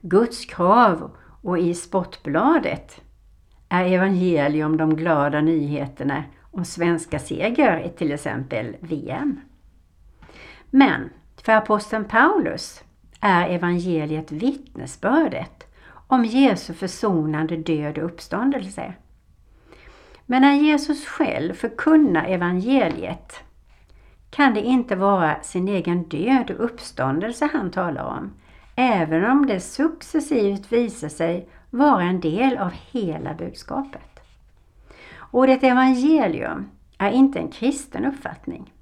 Guds 0.00 0.44
krav 0.44 1.16
och 1.42 1.58
i 1.58 1.74
Sportbladet 1.74 3.00
är 3.68 3.84
evangelium 3.84 4.76
de 4.76 4.96
glada 4.96 5.40
nyheterna 5.40 6.24
om 6.50 6.64
svenska 6.64 7.18
seger 7.18 7.78
i 7.86 7.88
till 7.88 8.12
exempel 8.12 8.76
VM. 8.80 9.40
Men 10.70 11.10
för 11.42 11.52
aposteln 11.52 12.04
Paulus 12.04 12.84
är 13.20 13.48
evangeliet 13.48 14.32
vittnesbördet 14.32 15.66
om 16.06 16.24
Jesu 16.24 16.74
försonande 16.74 17.56
död 17.56 17.98
och 17.98 18.04
uppståndelse. 18.04 18.94
Men 20.26 20.42
när 20.42 20.54
Jesus 20.54 21.06
själv 21.06 21.54
förkunnar 21.54 22.24
evangeliet 22.24 23.42
kan 24.30 24.54
det 24.54 24.62
inte 24.62 24.96
vara 24.96 25.42
sin 25.42 25.68
egen 25.68 26.02
död 26.02 26.50
och 26.50 26.64
uppståndelse 26.64 27.48
han 27.52 27.70
talar 27.70 28.04
om, 28.04 28.32
även 28.74 29.24
om 29.24 29.46
det 29.46 29.60
successivt 29.60 30.72
visar 30.72 31.08
sig 31.08 31.48
vara 31.70 32.02
en 32.02 32.20
del 32.20 32.58
av 32.58 32.72
hela 32.90 33.34
budskapet. 33.34 34.09
Ordet 35.30 35.62
evangelium 35.62 36.70
är 36.98 37.10
inte 37.10 37.38
en 37.38 37.48
kristen 37.50 38.04
uppfattning. 38.04 38.72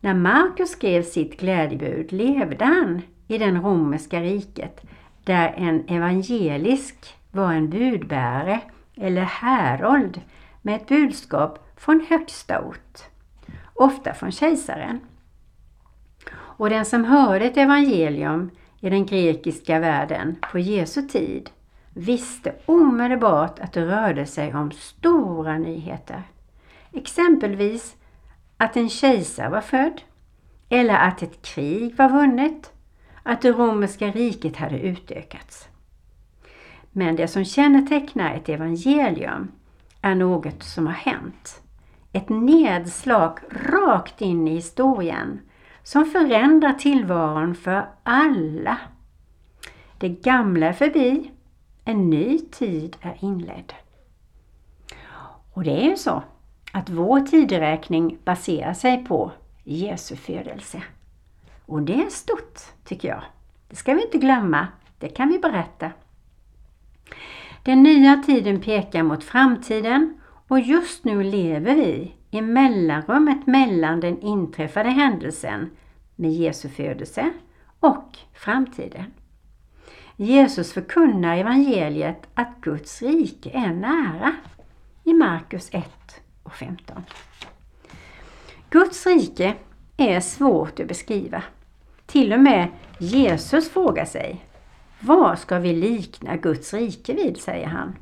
När 0.00 0.14
Markus 0.14 0.70
skrev 0.70 1.02
sitt 1.02 1.40
glädjebud 1.40 2.12
levde 2.12 2.64
han 2.64 3.02
i 3.28 3.38
den 3.38 3.62
romerska 3.62 4.20
riket 4.20 4.80
där 5.24 5.54
en 5.56 5.88
evangelisk 5.88 7.14
var 7.30 7.52
en 7.52 7.70
budbärare 7.70 8.60
eller 8.96 9.22
härold 9.22 10.20
med 10.62 10.76
ett 10.76 10.88
budskap 10.88 11.72
från 11.76 12.06
högsta 12.08 12.60
ort, 12.60 12.98
ofta 13.74 14.14
från 14.14 14.32
kejsaren. 14.32 15.00
Och 16.34 16.70
den 16.70 16.84
som 16.84 17.04
hörde 17.04 17.44
ett 17.44 17.56
evangelium 17.56 18.50
i 18.80 18.90
den 18.90 19.06
grekiska 19.06 19.78
världen 19.78 20.36
på 20.52 20.58
Jesu 20.58 21.02
tid 21.02 21.50
visste 21.94 22.54
omedelbart 22.66 23.58
att 23.58 23.72
det 23.72 23.86
rörde 23.86 24.26
sig 24.26 24.54
om 24.54 24.70
stora 24.70 25.58
nyheter. 25.58 26.22
Exempelvis 26.92 27.96
att 28.56 28.76
en 28.76 28.88
kejsare 28.88 29.48
var 29.48 29.60
född 29.60 30.00
eller 30.68 30.94
att 30.94 31.22
ett 31.22 31.42
krig 31.42 31.96
var 31.96 32.08
vunnet, 32.08 32.72
att 33.22 33.42
det 33.42 33.52
romerska 33.52 34.06
riket 34.06 34.56
hade 34.56 34.78
utökats. 34.78 35.68
Men 36.92 37.16
det 37.16 37.28
som 37.28 37.44
kännetecknar 37.44 38.34
ett 38.34 38.48
evangelium 38.48 39.52
är 40.00 40.14
något 40.14 40.62
som 40.62 40.86
har 40.86 40.94
hänt. 40.94 41.62
Ett 42.12 42.28
nedslag 42.28 43.38
rakt 43.50 44.20
in 44.20 44.48
i 44.48 44.54
historien 44.54 45.40
som 45.82 46.04
förändrar 46.04 46.72
tillvaron 46.72 47.54
för 47.54 47.86
alla. 48.02 48.78
Det 49.98 50.08
gamla 50.08 50.66
är 50.66 50.72
förbi, 50.72 51.30
en 51.84 52.10
ny 52.10 52.38
tid 52.38 52.96
är 53.00 53.18
inledd. 53.20 53.72
Och 55.52 55.64
det 55.64 55.84
är 55.84 55.90
ju 55.90 55.96
så 55.96 56.22
att 56.72 56.90
vår 56.90 57.20
tideräkning 57.20 58.18
baserar 58.24 58.74
sig 58.74 59.04
på 59.04 59.32
Jesu 59.64 60.16
födelse. 60.16 60.82
Och 61.66 61.82
det 61.82 62.02
är 62.02 62.10
stort 62.10 62.60
tycker 62.84 63.08
jag. 63.08 63.22
Det 63.68 63.76
ska 63.76 63.94
vi 63.94 64.04
inte 64.04 64.18
glömma, 64.18 64.68
det 64.98 65.08
kan 65.08 65.28
vi 65.28 65.38
berätta. 65.38 65.90
Den 67.62 67.82
nya 67.82 68.22
tiden 68.26 68.60
pekar 68.60 69.02
mot 69.02 69.24
framtiden 69.24 70.20
och 70.48 70.60
just 70.60 71.04
nu 71.04 71.22
lever 71.22 71.74
vi 71.74 72.14
i 72.30 72.40
mellanrummet 72.40 73.46
mellan 73.46 74.00
den 74.00 74.20
inträffade 74.20 74.88
händelsen 74.90 75.70
med 76.16 76.32
Jesu 76.32 76.68
födelse 76.68 77.30
och 77.80 78.18
framtiden. 78.32 79.04
Jesus 80.16 80.72
förkunnar 80.72 81.36
evangeliet 81.36 82.26
att 82.34 82.60
Guds 82.60 83.02
rike 83.02 83.50
är 83.50 83.72
nära 83.72 84.32
i 85.04 85.12
Markus 85.12 85.68
1 85.72 85.84
och 86.42 86.54
15. 86.54 87.04
Guds 88.70 89.06
rike 89.06 89.54
är 89.96 90.20
svårt 90.20 90.80
att 90.80 90.88
beskriva. 90.88 91.42
Till 92.06 92.32
och 92.32 92.40
med 92.40 92.68
Jesus 92.98 93.70
frågar 93.70 94.04
sig 94.04 94.44
vad 95.00 95.38
ska 95.38 95.58
vi 95.58 95.72
likna 95.72 96.36
Guds 96.36 96.74
rike 96.74 97.14
vid, 97.14 97.36
säger 97.36 97.66
han. 97.66 97.96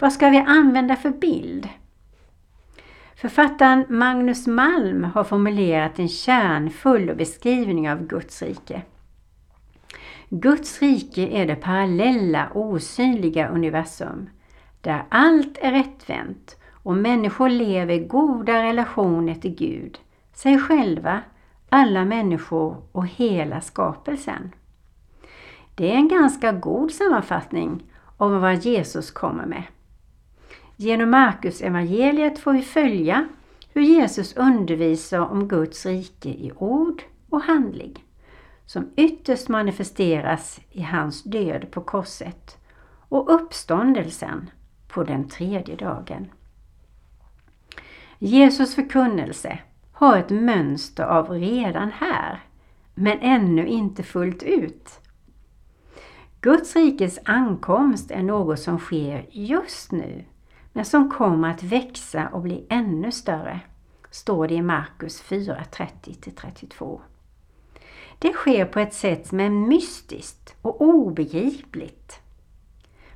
Vad 0.00 0.12
ska 0.12 0.28
vi 0.28 0.38
använda 0.38 0.96
för 0.96 1.10
bild? 1.10 1.68
Författaren 3.16 3.84
Magnus 3.88 4.46
Malm 4.46 5.04
har 5.04 5.24
formulerat 5.24 5.98
en 5.98 6.08
kärnfull 6.08 7.14
beskrivning 7.14 7.90
av 7.90 8.06
Guds 8.06 8.42
rike. 8.42 8.82
Guds 10.28 10.82
rike 10.82 11.28
är 11.28 11.46
det 11.46 11.56
parallella, 11.56 12.50
osynliga 12.54 13.48
universum 13.48 14.30
där 14.80 15.04
allt 15.08 15.58
är 15.60 15.72
rättvänt 15.72 16.56
och 16.82 16.96
människor 16.96 17.48
lever 17.48 17.94
i 17.94 18.06
goda 18.06 18.62
relationer 18.62 19.34
till 19.34 19.54
Gud, 19.54 19.98
sig 20.32 20.58
själva, 20.58 21.20
alla 21.68 22.04
människor 22.04 22.76
och 22.92 23.06
hela 23.06 23.60
skapelsen. 23.60 24.52
Det 25.74 25.92
är 25.92 25.94
en 25.94 26.08
ganska 26.08 26.52
god 26.52 26.92
sammanfattning 26.92 27.82
av 28.16 28.40
vad 28.40 28.56
Jesus 28.56 29.10
kommer 29.10 29.46
med. 29.46 29.62
Genom 30.76 31.10
Markus 31.10 31.60
evangeliet 31.60 32.38
får 32.38 32.52
vi 32.52 32.62
följa 32.62 33.28
hur 33.72 33.82
Jesus 33.82 34.36
undervisar 34.36 35.20
om 35.20 35.48
Guds 35.48 35.86
rike 35.86 36.28
i 36.28 36.52
ord 36.56 37.02
och 37.30 37.42
handling, 37.42 38.04
som 38.66 38.90
ytterst 38.96 39.48
manifesteras 39.48 40.60
i 40.70 40.82
hans 40.82 41.22
död 41.22 41.70
på 41.70 41.80
korset 41.80 42.58
och 43.08 43.34
uppståndelsen 43.34 44.50
på 44.88 45.04
den 45.04 45.28
tredje 45.28 45.76
dagen. 45.76 46.26
Jesus 48.18 48.74
förkunnelse 48.74 49.58
har 49.92 50.18
ett 50.18 50.30
mönster 50.30 51.04
av 51.04 51.30
redan 51.30 51.90
här, 51.90 52.44
men 52.94 53.18
ännu 53.20 53.66
inte 53.66 54.02
fullt 54.02 54.42
ut. 54.42 55.00
Guds 56.40 56.76
rikes 56.76 57.18
ankomst 57.24 58.10
är 58.10 58.22
något 58.22 58.60
som 58.60 58.78
sker 58.78 59.26
just 59.30 59.92
nu, 59.92 60.24
men 60.72 60.84
som 60.84 61.10
kommer 61.10 61.50
att 61.50 61.62
växa 61.62 62.28
och 62.28 62.42
bli 62.42 62.66
ännu 62.70 63.12
större, 63.12 63.60
står 64.10 64.48
det 64.48 64.54
i 64.54 64.62
Markus 64.62 65.20
4, 65.20 65.62
30-32. 65.72 67.00
Det 68.18 68.32
sker 68.32 68.64
på 68.64 68.80
ett 68.80 68.94
sätt 68.94 69.26
som 69.26 69.40
är 69.40 69.50
mystiskt 69.50 70.54
och 70.62 70.80
obegripligt, 70.80 72.20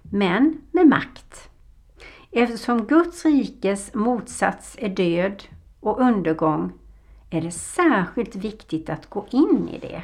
men 0.03 0.61
med 0.71 0.87
makt. 0.87 1.51
Eftersom 2.31 2.87
Guds 2.87 3.25
rikes 3.25 3.95
motsats 3.95 4.77
är 4.79 4.89
död 4.89 5.43
och 5.81 6.01
undergång 6.01 6.73
är 7.31 7.41
det 7.41 7.51
särskilt 7.51 8.37
viktigt 8.37 8.91
att 8.91 9.11
gå 9.11 9.27
in 9.31 9.69
i 9.69 9.79
det. 9.79 10.03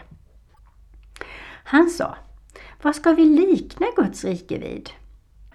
Han 1.64 1.90
sa, 1.90 2.16
vad 2.82 2.96
ska 2.96 3.12
vi 3.12 3.24
likna 3.24 3.86
Guds 3.96 4.24
rike 4.24 4.58
vid? 4.58 4.90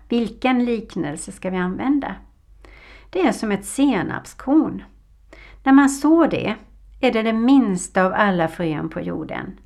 Vilken 0.10 0.65
liknelse 0.65 1.32
ska 1.32 1.49
vi 1.49 1.58
använda? 1.58 2.15
Det 3.10 3.21
är 3.21 3.32
som 3.32 3.51
ett 3.51 3.65
senapskorn. 3.65 4.84
När 5.63 5.73
man 5.73 5.89
sår 5.89 6.27
det 6.27 6.56
är 7.02 7.12
det 7.12 7.22
det 7.22 7.34
minsta 7.34 8.06
av 8.06 8.14
alla 8.16 8.48
frön 8.48 8.90
på 8.90 9.02
jorden. 9.02 9.60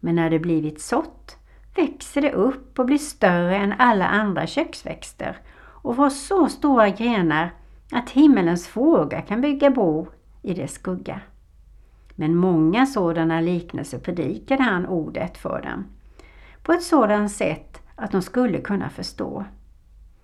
Men 0.00 0.14
när 0.14 0.30
det 0.30 0.38
blivit 0.38 0.80
sått 0.80 1.36
växer 1.76 2.22
det 2.22 2.32
upp 2.32 2.78
och 2.78 2.86
blir 2.86 2.98
större 2.98 3.56
än 3.56 3.74
alla 3.78 4.06
andra 4.06 4.46
köksväxter 4.46 5.38
och 5.82 5.96
får 5.96 6.10
så 6.10 6.48
stora 6.48 6.88
grenar 6.88 7.50
att 7.92 8.10
himmelens 8.10 8.68
fåglar 8.68 9.20
kan 9.20 9.40
bygga 9.40 9.70
bo 9.70 10.06
i 10.42 10.54
dess 10.54 10.72
skugga. 10.72 11.20
Men 12.14 12.36
många 12.36 12.86
sådana 12.86 13.40
liknelser 13.40 13.98
predikade 13.98 14.62
han 14.62 14.86
ordet 14.86 15.38
för 15.38 15.62
dem 15.62 15.84
på 16.62 16.72
ett 16.72 16.82
sådant 16.82 17.32
sätt 17.32 17.82
att 17.96 18.12
de 18.12 18.22
skulle 18.22 18.60
kunna 18.60 18.90
förstå. 18.90 19.44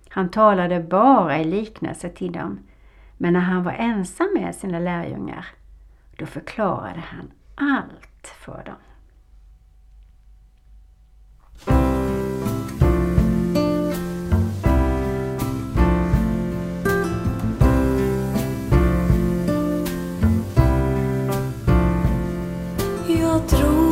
Han 0.09 0.29
talade 0.29 0.79
bara 0.79 1.39
i 1.39 1.43
liknelser 1.43 2.09
till 2.09 2.31
dem, 2.31 2.59
men 3.17 3.33
när 3.33 3.39
han 3.39 3.63
var 3.63 3.71
ensam 3.71 4.27
med 4.33 4.55
sina 4.55 4.79
lärjungar, 4.79 5.45
då 6.17 6.25
förklarade 6.25 6.99
han 6.99 7.31
allt 7.55 8.27
för 8.27 8.63
dem. 8.63 8.75
Jag 23.07 23.47
tror 23.47 23.86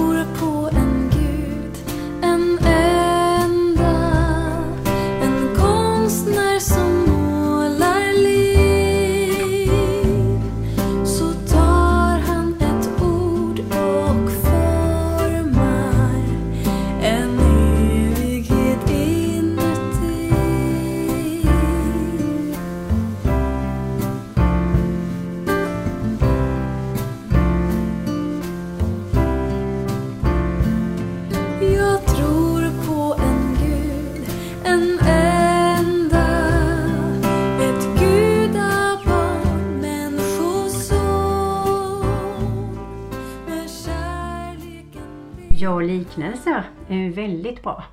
kärleken 45.82 45.98
liknelser 45.98 46.64
är 46.88 46.96
ju 46.96 47.10
väldigt 47.10 47.64
bra. 47.64 47.84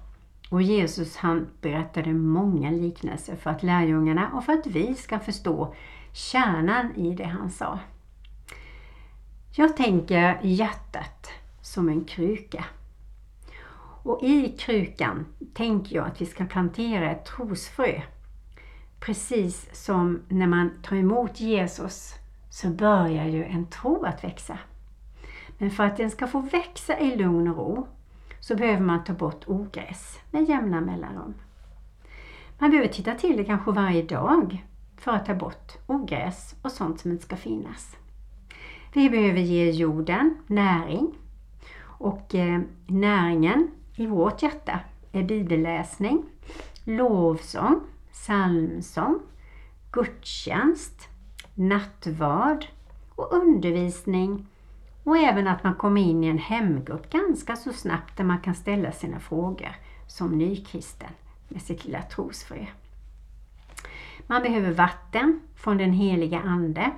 Och 0.51 0.63
Jesus 0.63 1.17
han 1.17 1.49
berättade 1.61 2.13
många 2.13 2.71
liknelser 2.71 3.37
för 3.37 3.51
att 3.51 3.63
lärjungarna 3.63 4.31
och 4.35 4.45
för 4.45 4.53
att 4.53 4.67
vi 4.67 4.95
ska 4.95 5.19
förstå 5.19 5.75
kärnan 6.13 6.97
i 6.97 7.15
det 7.15 7.25
han 7.25 7.51
sa. 7.51 7.79
Jag 9.57 9.77
tänker 9.77 10.39
hjärtat 10.43 11.29
som 11.63 11.89
en 11.89 12.05
kruka. 12.05 12.65
Och 14.05 14.23
i 14.23 14.49
krukan 14.59 15.27
tänker 15.55 15.97
jag 15.97 16.07
att 16.07 16.21
vi 16.21 16.27
ska 16.27 16.45
plantera 16.45 17.11
ett 17.11 17.25
trosfrö. 17.25 18.01
Precis 19.01 19.69
som 19.73 20.23
när 20.29 20.47
man 20.47 20.71
tar 20.83 20.97
emot 20.97 21.41
Jesus 21.41 22.15
så 22.51 22.69
börjar 22.69 23.27
ju 23.27 23.45
en 23.45 23.67
tro 23.67 24.05
att 24.05 24.25
växa. 24.25 24.59
Men 25.63 25.71
för 25.71 25.85
att 25.85 25.97
den 25.97 26.11
ska 26.11 26.27
få 26.27 26.41
växa 26.41 26.99
i 26.99 27.17
lugn 27.17 27.49
och 27.49 27.57
ro 27.57 27.87
så 28.41 28.57
behöver 28.57 28.81
man 28.81 29.05
ta 29.05 29.13
bort 29.13 29.45
ogräs 29.47 30.19
med 30.31 30.49
jämna 30.49 30.81
mellanrum. 30.81 31.35
Man 32.59 32.71
behöver 32.71 32.89
titta 32.89 33.15
till 33.15 33.37
det 33.37 33.45
kanske 33.45 33.71
varje 33.71 34.03
dag 34.03 34.67
för 34.97 35.13
att 35.13 35.27
ta 35.27 35.35
bort 35.35 35.73
ogräs 35.87 36.55
och 36.63 36.73
sånt 36.73 37.01
som 37.01 37.11
inte 37.11 37.25
ska 37.25 37.37
finnas. 37.37 37.97
Vi 38.93 39.11
behöver 39.11 39.41
ge 39.41 39.71
jorden 39.71 40.37
näring 40.47 41.15
och 41.83 42.35
eh, 42.35 42.61
näringen 42.87 43.71
i 43.97 44.07
vårt 44.07 44.43
hjärta 44.43 44.81
är 45.13 45.23
bibelläsning, 45.23 46.25
lovsång, 46.85 47.81
psalmsång, 48.13 49.19
gudstjänst, 49.93 51.09
nattvard 51.55 52.67
och 53.15 53.33
undervisning 53.33 54.47
och 55.05 55.17
även 55.17 55.49
att 55.49 55.65
man 55.65 55.75
kommer 55.75 56.01
in 56.01 56.25
i 56.25 56.27
en 56.27 56.39
hemgrupp 56.39 57.11
ganska 57.11 57.57
så 57.57 57.73
snabbt 57.73 58.17
där 58.17 58.25
man 58.25 58.41
kan 58.41 58.55
ställa 58.55 58.93
sina 58.93 59.21
frågor 59.21 59.77
som 60.07 60.39
nykristen 60.39 61.11
med 61.49 61.63
sitt 61.63 61.85
lilla 61.85 62.03
trosfrö. 62.03 62.67
Man 64.27 64.43
behöver 64.43 64.71
vatten 64.71 65.41
från 65.57 65.79
den 65.79 65.93
heliga 65.93 66.41
Ande. 66.41 66.91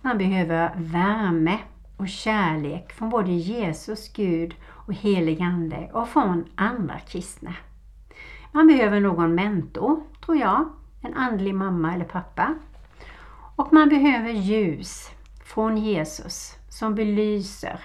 Man 0.00 0.18
behöver 0.18 0.72
värme 0.76 1.58
och 1.96 2.08
kärlek 2.08 2.92
från 2.92 3.10
både 3.10 3.30
Jesus, 3.30 4.12
Gud 4.12 4.54
och 4.64 4.94
helig 4.94 5.42
Ande 5.42 5.90
och 5.92 6.08
från 6.08 6.44
andra 6.54 6.98
kristna. 6.98 7.54
Man 8.52 8.66
behöver 8.66 9.00
någon 9.00 9.34
mentor, 9.34 10.02
tror 10.24 10.36
jag, 10.36 10.68
en 11.02 11.14
andlig 11.14 11.54
mamma 11.54 11.94
eller 11.94 12.04
pappa. 12.04 12.54
Och 13.56 13.72
man 13.72 13.88
behöver 13.88 14.30
ljus 14.30 15.10
från 15.44 15.76
Jesus 15.76 16.59
som 16.70 16.94
belyser. 16.94 17.80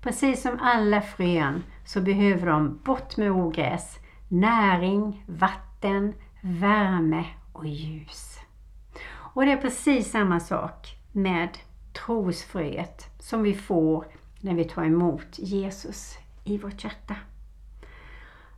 Precis 0.00 0.42
som 0.42 0.58
alla 0.60 1.00
frön 1.00 1.62
så 1.84 2.00
behöver 2.00 2.46
de 2.46 2.80
bort 2.84 3.16
med 3.16 3.30
ogräs, 3.30 3.98
näring, 4.28 5.24
vatten, 5.26 6.14
värme 6.40 7.26
och 7.52 7.66
ljus. 7.66 8.38
Och 9.34 9.46
det 9.46 9.52
är 9.52 9.56
precis 9.56 10.10
samma 10.10 10.40
sak 10.40 10.96
med 11.12 11.58
trosfröet 11.92 13.06
som 13.18 13.42
vi 13.42 13.54
får 13.54 14.06
när 14.40 14.54
vi 14.54 14.64
tar 14.64 14.84
emot 14.84 15.38
Jesus 15.38 16.18
i 16.44 16.58
vårt 16.58 16.84
hjärta. 16.84 17.16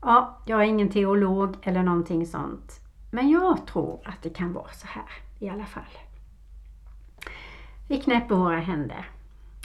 Ja, 0.02 0.38
jag 0.46 0.60
är 0.60 0.64
ingen 0.66 0.88
teolog 0.88 1.56
eller 1.62 1.82
någonting 1.82 2.26
sånt. 2.26 2.80
Men 3.10 3.30
jag 3.30 3.66
tror 3.66 4.00
att 4.04 4.22
det 4.22 4.30
kan 4.30 4.52
vara 4.52 4.72
så 4.72 4.86
här 4.86 5.08
i 5.38 5.48
alla 5.48 5.66
fall. 5.66 5.98
Vi 7.88 8.00
knäpper 8.00 8.34
våra 8.34 8.60
händer. 8.60 9.10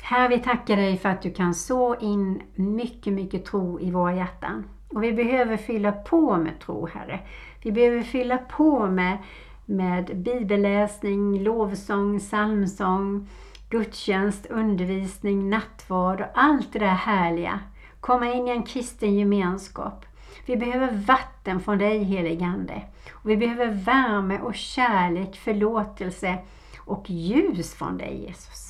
Herre, 0.01 0.27
vi 0.27 0.39
tackar 0.39 0.75
dig 0.75 0.97
för 0.97 1.09
att 1.09 1.21
du 1.21 1.33
kan 1.33 1.53
så 1.53 1.95
in 1.95 2.41
mycket, 2.55 3.13
mycket 3.13 3.45
tro 3.45 3.79
i 3.79 3.91
våra 3.91 4.15
hjärtan. 4.15 4.65
Och 4.89 5.03
vi 5.03 5.13
behöver 5.13 5.57
fylla 5.57 5.91
på 5.91 6.37
med 6.37 6.59
tro, 6.59 6.87
Herre. 6.87 7.19
Vi 7.63 7.71
behöver 7.71 8.03
fylla 8.03 8.37
på 8.37 8.87
med, 8.87 9.17
med 9.65 10.17
bibelläsning, 10.17 11.43
lovsång, 11.43 12.19
psalmsång, 12.19 13.27
gudstjänst, 13.69 14.45
undervisning, 14.45 15.49
nattvard 15.49 16.21
och 16.21 16.27
allt 16.33 16.73
det 16.73 16.79
där 16.79 16.87
härliga. 16.87 17.59
Komma 17.99 18.33
in 18.33 18.47
i 18.47 18.51
en 18.51 18.63
kristen 18.63 19.15
gemenskap. 19.15 20.05
Vi 20.45 20.57
behöver 20.57 20.91
vatten 20.91 21.59
från 21.59 21.77
dig, 21.77 22.03
heligande. 22.03 22.81
Och 23.11 23.29
vi 23.29 23.37
behöver 23.37 23.67
värme 23.67 24.39
och 24.39 24.55
kärlek, 24.55 25.35
förlåtelse 25.35 26.37
och 26.77 27.09
ljus 27.09 27.73
från 27.73 27.97
dig, 27.97 28.25
Jesus. 28.27 28.68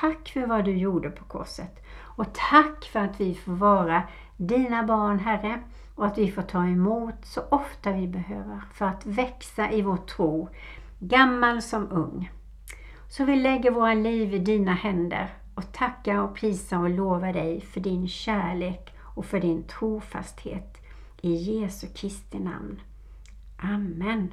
Tack 0.00 0.28
för 0.28 0.46
vad 0.46 0.64
du 0.64 0.76
gjorde 0.76 1.10
på 1.10 1.24
korset. 1.24 1.84
Och 1.96 2.26
tack 2.50 2.84
för 2.84 3.00
att 3.00 3.20
vi 3.20 3.34
får 3.34 3.52
vara 3.52 4.02
dina 4.36 4.82
barn, 4.82 5.18
Herre. 5.18 5.62
Och 5.94 6.06
att 6.06 6.18
vi 6.18 6.32
får 6.32 6.42
ta 6.42 6.64
emot 6.64 7.14
så 7.22 7.42
ofta 7.50 7.92
vi 7.92 8.08
behöver 8.08 8.60
för 8.72 8.84
att 8.84 9.06
växa 9.06 9.70
i 9.70 9.82
vår 9.82 9.96
tro, 9.96 10.48
gammal 10.98 11.62
som 11.62 11.90
ung. 11.90 12.30
Så 13.08 13.24
vi 13.24 13.36
lägger 13.36 13.70
våra 13.70 13.94
liv 13.94 14.34
i 14.34 14.38
dina 14.38 14.72
händer 14.74 15.34
och 15.54 15.72
tackar 15.72 16.18
och 16.18 16.34
prisar 16.34 16.78
och 16.78 16.90
lovar 16.90 17.32
dig 17.32 17.60
för 17.60 17.80
din 17.80 18.08
kärlek 18.08 18.94
och 19.00 19.26
för 19.26 19.40
din 19.40 19.62
trofasthet. 19.62 20.76
I 21.20 21.34
Jesu 21.34 21.86
Kristi 21.86 22.38
namn. 22.38 22.80
Amen. 23.58 24.32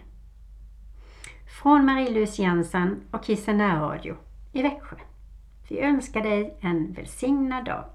Från 1.61 1.85
Marie-Louise 1.85 2.41
Jensen 2.41 3.01
och 3.11 3.23
Kristen 3.23 3.81
Radio 3.81 4.15
i 4.51 4.61
Växjö. 4.61 4.95
Vi 5.71 5.79
önskar 5.79 6.21
dig 6.21 6.57
en 6.61 6.93
välsignad 6.93 7.65
dag. 7.65 7.85